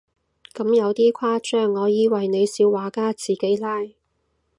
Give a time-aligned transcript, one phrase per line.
[0.53, 3.83] 咁有啲誇張，我以為你小畫家自己拉